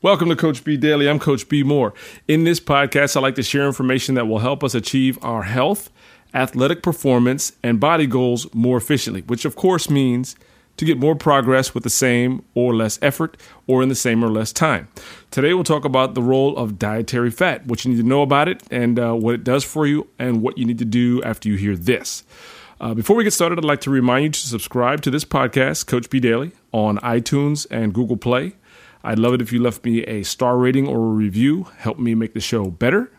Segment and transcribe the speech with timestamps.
[0.00, 1.08] Welcome to Coach B Daily.
[1.08, 1.92] I'm Coach B Moore.
[2.28, 5.90] In this podcast, I like to share information that will help us achieve our health,
[6.32, 10.36] athletic performance, and body goals more efficiently, which of course means
[10.76, 14.28] to get more progress with the same or less effort or in the same or
[14.28, 14.86] less time.
[15.32, 18.46] Today, we'll talk about the role of dietary fat, what you need to know about
[18.46, 21.48] it, and uh, what it does for you, and what you need to do after
[21.48, 22.22] you hear this.
[22.80, 25.88] Uh, before we get started, I'd like to remind you to subscribe to this podcast,
[25.88, 28.52] Coach B Daily, on iTunes and Google Play.
[29.04, 31.64] I'd love it if you left me a star rating or a review.
[31.78, 33.10] Help me make the show better.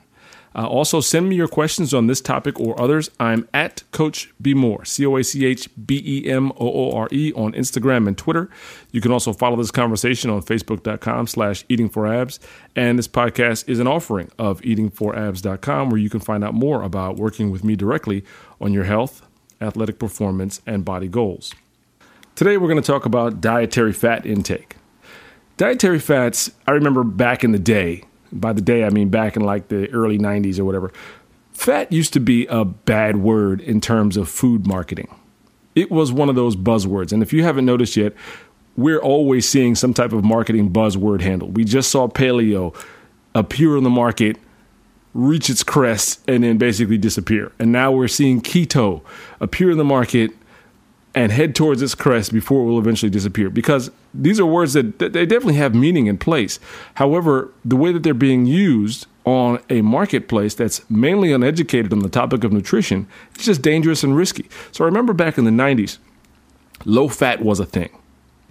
[0.55, 3.12] Uh, also, send me your questions on this topic or others.
[3.20, 6.98] I'm at Coach B Moore, C O A C H B E M O O
[6.98, 8.50] R E on Instagram and Twitter.
[8.91, 12.39] You can also follow this conversation on Facebook.com slash Eating for Abs.
[12.75, 17.17] And this podcast is an offering of eatingforabs.com where you can find out more about
[17.17, 18.23] working with me directly
[18.59, 19.22] on your health,
[19.61, 21.53] athletic performance, and body goals.
[22.36, 24.78] Today, we're going to talk about dietary fat intake.
[25.59, 29.41] Dietary fats, I remember back in the day, by the day I mean back in
[29.41, 30.94] like the early 90s or whatever,
[31.52, 35.14] fat used to be a bad word in terms of food marketing.
[35.75, 37.11] It was one of those buzzwords.
[37.11, 38.14] And if you haven't noticed yet,
[38.78, 41.50] we're always seeing some type of marketing buzzword handle.
[41.50, 42.73] We just saw paleo
[43.36, 44.38] appear on the market,
[45.14, 47.52] reach its crest, and then basically disappear.
[47.59, 49.02] And now we're seeing keto
[49.42, 50.31] appear in the market
[51.15, 53.49] and head towards its crest before it will eventually disappear.
[53.49, 56.59] Because these are words that, they definitely have meaning in place.
[56.95, 62.09] However, the way that they're being used on a marketplace that's mainly uneducated on the
[62.09, 64.47] topic of nutrition, it's just dangerous and risky.
[64.71, 65.97] So I remember back in the 90s,
[66.85, 67.89] low fat was a thing.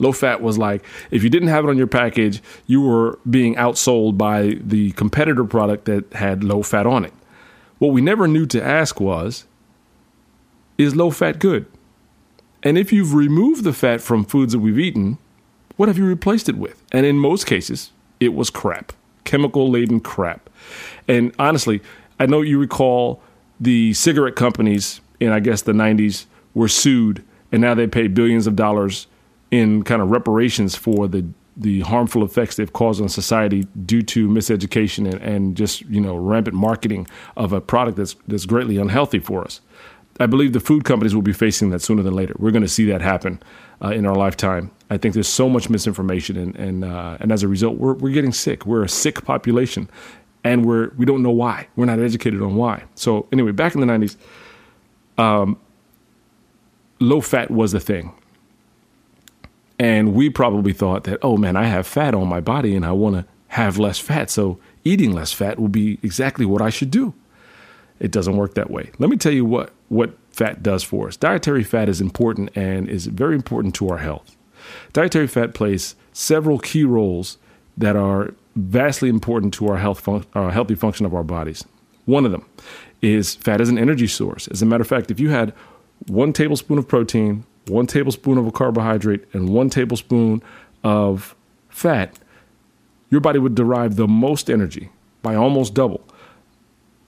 [0.01, 3.57] Low fat was like if you didn't have it on your package, you were being
[3.57, 7.13] outsold by the competitor product that had low fat on it.
[7.79, 9.45] What we never knew to ask was,
[10.77, 11.67] is low fat good?
[12.69, 15.17] And if you've removed the fat from foods that we've eaten,
[15.77, 16.83] what have you replaced it with?
[16.93, 18.93] And in most cases, it was crap,
[19.25, 20.51] chemical laden crap.
[21.09, 21.81] And honestly,
[22.21, 23.23] I know you recall
[23.59, 28.47] the cigarette companies in, I guess, the 90s were sued, and now they pay billions
[28.47, 29.07] of dollars
[29.51, 31.25] in kind of reparations for the
[31.57, 36.17] the harmful effects they've caused on society due to miseducation and, and just you know
[36.17, 37.07] rampant marketing
[37.37, 39.61] of a product that's that's greatly unhealthy for us.
[40.21, 42.35] I believe the food companies will be facing that sooner than later.
[42.39, 43.41] We're going to see that happen
[43.83, 44.71] uh, in our lifetime.
[44.91, 48.13] I think there's so much misinformation, and and uh, and as a result, we're we're
[48.13, 48.67] getting sick.
[48.67, 49.89] We're a sick population,
[50.43, 51.69] and we're we don't know why.
[51.77, 52.85] We're not educated on why.
[52.95, 54.17] So anyway, back in the '90s,
[55.23, 55.59] um,
[57.01, 58.13] low fat was the thing,
[59.79, 62.93] and we probably thought that oh man, I have fat on my body, and I
[62.93, 66.91] want to have less fat, so eating less fat will be exactly what I should
[66.91, 67.15] do.
[68.01, 68.91] It doesn't work that way.
[68.99, 71.17] Let me tell you what, what fat does for us.
[71.17, 74.37] Dietary fat is important and is very important to our health.
[74.93, 77.39] Dietary fat plays several key roles
[77.77, 81.65] that are vastly important to our health fun- our uh, healthy function of our bodies.
[82.07, 82.45] One of them
[83.03, 84.49] is fat as an energy source.
[84.49, 85.53] As a matter of fact, if you had
[86.07, 90.43] one tablespoon of protein, one tablespoon of a carbohydrate, and one tablespoon
[90.83, 91.35] of
[91.69, 92.19] fat,
[93.11, 94.91] your body would derive the most energy
[95.23, 96.03] by almost double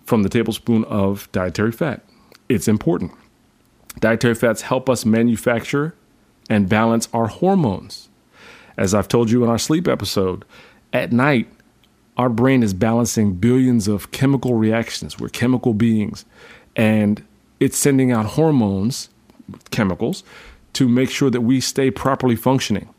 [0.05, 2.05] from the tablespoon of dietary fat.
[2.50, 3.12] It's important.
[4.00, 5.94] Dietary fats help us manufacture
[6.49, 8.09] and balance our hormones.
[8.77, 10.44] As I've told you in our sleep episode,
[10.93, 11.47] at night,
[12.16, 15.16] our brain is balancing billions of chemical reactions.
[15.16, 16.25] We're chemical beings,
[16.75, 17.25] and
[17.60, 19.10] it's sending out hormones,
[19.71, 20.25] chemicals,
[20.72, 22.93] to make sure that we stay properly functioning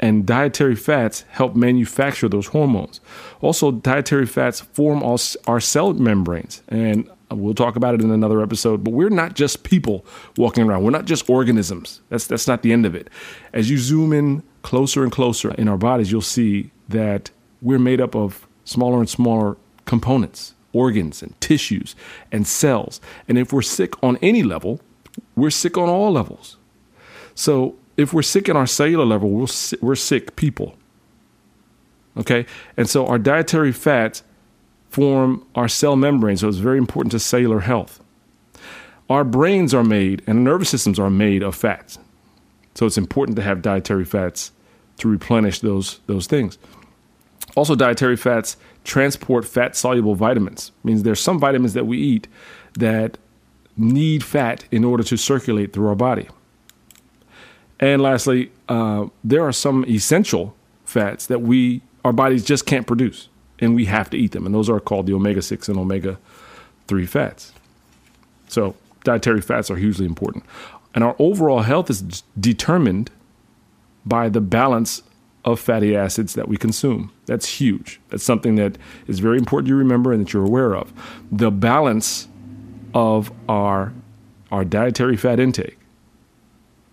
[0.00, 3.00] and dietary fats help manufacture those hormones.
[3.40, 5.02] Also, dietary fats form
[5.46, 8.84] our cell membranes, and Uh, we'll talk about it in another episode.
[8.84, 10.04] But we're not just people
[10.36, 10.84] walking around.
[10.84, 12.00] We're not just organisms.
[12.08, 13.08] That's that's not the end of it.
[13.52, 17.30] As you zoom in closer and closer in our bodies, you'll see that
[17.60, 21.94] we're made up of smaller and smaller components, organs and tissues
[22.32, 23.00] and cells.
[23.28, 24.80] And if we're sick on any level,
[25.36, 26.56] we're sick on all levels.
[27.34, 29.46] So if we're sick in our cellular level, we're,
[29.80, 30.76] we're sick people.
[32.16, 32.46] Okay?
[32.76, 34.22] And so our dietary fats
[34.94, 38.00] form our cell membrane, so it's very important to cellular health.
[39.10, 41.98] Our brains are made and nervous systems are made of fats.
[42.74, 44.52] So it's important to have dietary fats
[44.98, 46.58] to replenish those, those things.
[47.56, 50.70] Also, dietary fats transport fat soluble vitamins.
[50.82, 52.28] It means there's some vitamins that we eat
[52.74, 53.18] that
[53.76, 56.28] need fat in order to circulate through our body.
[57.80, 60.54] And lastly, uh, there are some essential
[60.84, 63.28] fats that we our bodies just can't produce,
[63.60, 64.46] and we have to eat them.
[64.46, 66.18] And those are called the omega six and omega
[66.86, 67.52] three fats.
[68.48, 70.44] So dietary fats are hugely important,
[70.94, 73.10] and our overall health is determined
[74.06, 75.02] by the balance
[75.44, 77.12] of fatty acids that we consume.
[77.26, 78.00] That's huge.
[78.08, 80.92] That's something that is very important you remember and that you're aware of.
[81.30, 82.28] The balance
[82.94, 83.92] of our
[84.52, 85.78] our dietary fat intake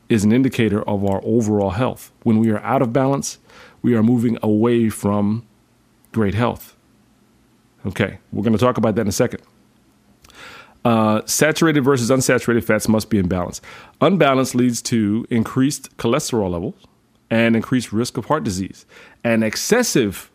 [0.10, 2.12] is an indicator of our overall health.
[2.24, 3.38] When we are out of balance,
[3.82, 5.46] we are moving away from
[6.12, 6.76] great health.
[7.86, 9.42] Okay, we're going to talk about that in a second.
[10.84, 13.62] Uh, saturated versus unsaturated fats must be in balance.
[14.02, 16.76] Unbalance leads to increased cholesterol levels
[17.30, 18.86] and increased risk of heart disease.
[19.24, 20.32] And excessive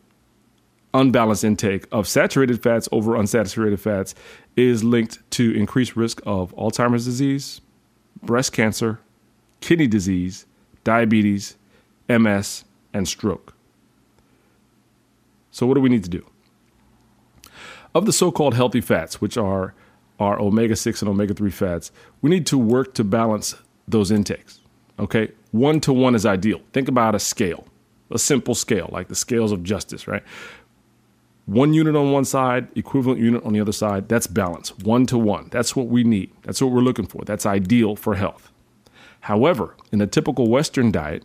[0.95, 4.15] unbalanced intake of saturated fats over unsaturated fats
[4.57, 7.61] is linked to increased risk of Alzheimer's disease,
[8.23, 9.01] breast cancer,
[9.61, 10.47] kidney disease,
[10.85, 11.57] diabetes,
[12.09, 12.65] MS,
[12.95, 13.56] and stroke.
[15.57, 16.23] So, what do we need to do?
[17.95, 19.73] Of the so called healthy fats, which are
[20.21, 23.55] our omega 6 and omega 3 fats, we need to work to balance
[23.89, 24.61] those intakes.
[24.99, 25.33] Okay?
[25.53, 26.61] One to one is ideal.
[26.75, 27.67] Think about a scale,
[28.11, 30.23] a simple scale, like the scales of justice, right?
[31.47, 34.11] One unit on one side, equivalent unit on the other side.
[34.11, 35.49] That's balance, one to one.
[35.51, 36.33] That's what we need.
[36.43, 37.25] That's what we're looking for.
[37.25, 38.53] That's ideal for health.
[39.21, 41.25] However, in a typical Western diet,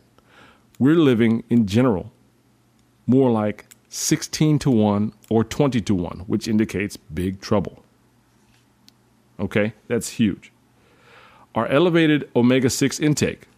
[0.79, 2.13] we're living in general
[3.05, 7.83] more like 16 to 1 or 20 to 1, which indicates big trouble.
[9.37, 10.53] Okay, that's huge.
[11.55, 13.49] Our elevated omega 6 intake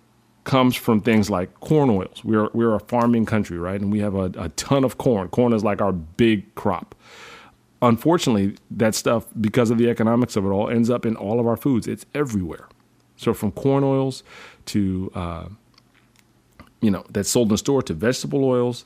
[0.44, 2.24] comes from things like corn oils.
[2.24, 3.80] We're, we're a farming country, right?
[3.80, 5.28] And we have a, a ton of corn.
[5.30, 6.96] Corn is like our big crop.
[7.84, 11.46] Unfortunately, that stuff, because of the economics of it all, ends up in all of
[11.46, 11.88] our foods.
[11.88, 12.68] It's everywhere.
[13.18, 14.24] So from corn oils
[14.66, 15.46] to, uh,
[16.82, 18.86] you know, that's sold in the store to vegetable oils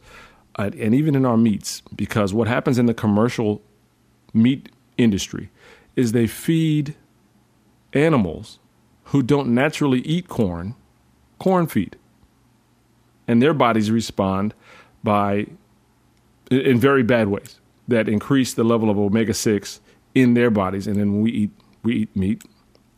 [0.58, 1.82] and even in our meats.
[1.96, 3.62] Because what happens in the commercial
[4.34, 5.50] meat industry
[5.96, 6.96] is they feed
[7.94, 8.60] animals
[9.06, 10.76] who don't naturally eat corn
[11.40, 11.96] corn feed.
[13.28, 14.54] And their bodies respond
[15.04, 15.48] by
[16.50, 19.82] in very bad ways that increase the level of omega 6
[20.16, 21.52] in their bodies and then we eat
[21.84, 22.44] we eat meat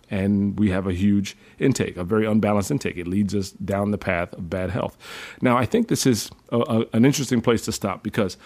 [0.09, 2.97] and we have a huge intake, a very unbalanced intake.
[2.97, 4.97] It leads us down the path of bad health.
[5.41, 8.37] Now, I think this is a, a, an interesting place to stop because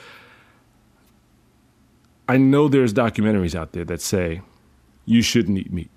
[2.28, 4.42] I know there's documentaries out there that say
[5.06, 5.90] you shouldn't eat meat.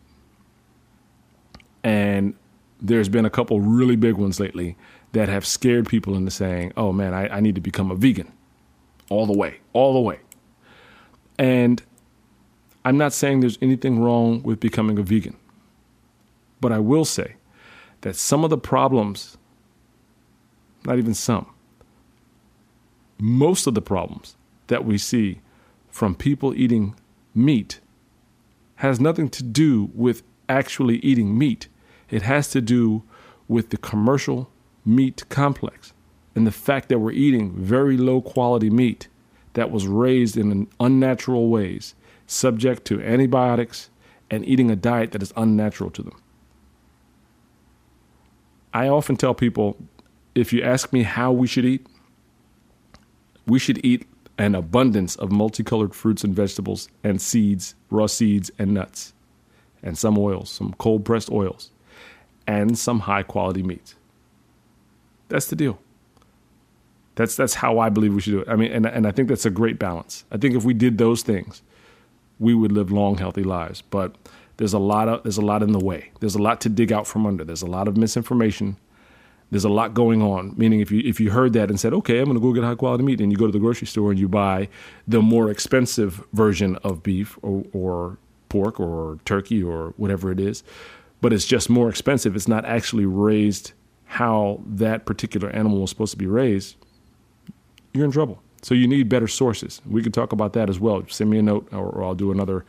[1.83, 2.35] And
[2.81, 4.77] there's been a couple really big ones lately
[5.13, 8.33] that have scared people into saying, oh man, I, I need to become a vegan
[9.09, 10.21] all the way, all the way.
[11.39, 11.83] And
[12.85, 15.37] I'm not saying there's anything wrong with becoming a vegan,
[16.61, 17.37] but I will say
[18.03, 19.37] that some of the problems,
[20.85, 21.47] not even some,
[23.19, 24.37] most of the problems
[24.67, 25.41] that we see
[25.89, 26.95] from people eating
[27.35, 27.81] meat
[28.77, 31.69] has nothing to do with actually eating meat.
[32.11, 33.03] It has to do
[33.49, 34.51] with the commercial
[34.85, 35.93] meat complex
[36.35, 39.09] and the fact that we're eating very low quality meat
[39.55, 41.95] that was raised in unnatural ways,
[42.27, 43.89] subject to antibiotics,
[44.31, 46.21] and eating a diet that is unnatural to them.
[48.77, 49.79] I often tell people
[50.35, 51.87] if you ask me how we should eat,
[53.47, 54.07] we should eat
[54.37, 59.15] an abundance of multicolored fruits and vegetables and seeds, raw seeds and nuts,
[59.83, 61.71] and some oils, some cold pressed oils
[62.47, 63.95] and some high quality meat.
[65.29, 65.79] That's the deal.
[67.15, 68.49] That's that's how I believe we should do it.
[68.49, 70.27] I mean, and and I think that's a great balance.
[70.31, 71.63] I think if we did those things,
[72.39, 73.81] we would live long, healthy lives.
[73.81, 74.17] But
[74.57, 76.11] there's a lot of there's a lot in the way.
[76.21, 77.45] There's a lot to dig out from under.
[77.45, 78.77] There's a lot of misinformation.
[79.51, 80.55] There's a lot going on.
[80.57, 82.65] Meaning, if you if you heard that and said, "Okay, I'm going to go get
[82.65, 84.69] high quality meat," and you go to the grocery store and you buy
[85.07, 90.63] the more expensive version of beef or, or pork or turkey or whatever it is,
[91.21, 92.35] but it's just more expensive.
[92.35, 93.73] It's not actually raised
[94.07, 96.77] how that particular animal was supposed to be raised.
[97.93, 98.43] You're in trouble.
[98.63, 99.81] So you need better sources.
[99.89, 101.05] We can talk about that as well.
[101.09, 102.65] Send me a note, or, or I'll do another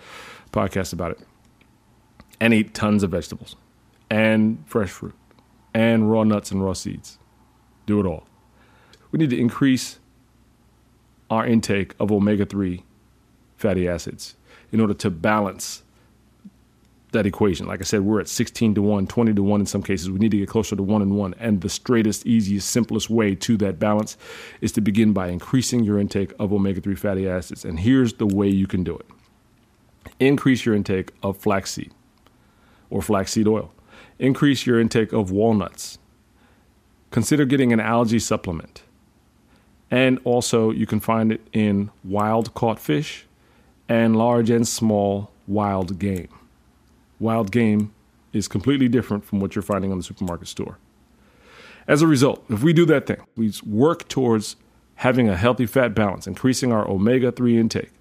[0.51, 1.20] podcast about it.
[2.39, 3.56] And eat tons of vegetables,
[4.10, 5.15] and fresh fruit,
[5.74, 7.17] and raw nuts and raw seeds.
[7.88, 8.27] Do it all.
[9.12, 10.00] We need to increase
[11.29, 12.84] our intake of omega 3
[13.58, 14.36] fatty acids
[14.72, 15.84] in order to balance
[17.12, 17.65] that equation.
[17.65, 20.12] Like I said, we're at 16 to 1, 20 to 1 in some cases.
[20.12, 21.36] We need to get closer to 1 and 1.
[21.39, 24.17] And the straightest, easiest, simplest way to that balance
[24.62, 27.65] is to begin by increasing your intake of omega 3 fatty acids.
[27.65, 29.06] And here's the way you can do it
[30.20, 31.94] increase your intake of flaxseed
[32.89, 33.74] or flaxseed oil,
[34.20, 35.98] increase your intake of walnuts.
[37.12, 38.84] Consider getting an algae supplement.
[39.89, 43.25] And also, you can find it in wild caught fish
[43.88, 46.27] and large and small wild game
[47.20, 47.94] wild game
[48.34, 50.77] is completely different from what you're finding on the supermarket store.
[51.88, 54.58] As a result, if we do that thing, we work towards
[54.96, 57.91] having a healthy fat balance, increasing our omega 3 intake,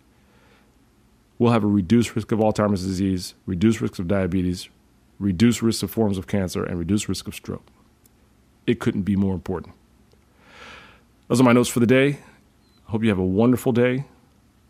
[1.38, 4.68] we'll have a reduced risk of Alzheimer's disease, reduced risk of diabetes,
[5.18, 7.66] reduced risk of forms of cancer, and reduced risk of stroke.
[8.66, 9.74] It couldn't be more important.
[11.28, 12.18] Those are my notes for the day.
[12.86, 14.04] I hope you have a wonderful day.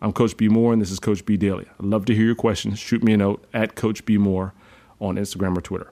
[0.00, 1.66] I'm Coach B Moore, and this is Coach B Daily.
[1.80, 2.78] I'd love to hear your questions.
[2.78, 4.52] Shoot me a note at Coach B Moore
[5.00, 5.90] on Instagram or Twitter.